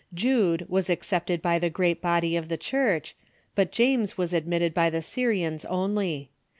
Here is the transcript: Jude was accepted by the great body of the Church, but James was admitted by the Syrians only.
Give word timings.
Jude 0.15 0.65
was 0.67 0.89
accepted 0.89 1.43
by 1.43 1.59
the 1.59 1.69
great 1.69 2.01
body 2.01 2.35
of 2.35 2.47
the 2.49 2.57
Church, 2.57 3.15
but 3.53 3.71
James 3.71 4.17
was 4.17 4.33
admitted 4.33 4.73
by 4.73 4.89
the 4.89 5.03
Syrians 5.03 5.63
only. 5.65 6.31